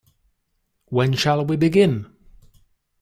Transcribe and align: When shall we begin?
When 0.87 1.13
shall 1.13 1.45
we 1.45 1.57
begin? 1.57 2.11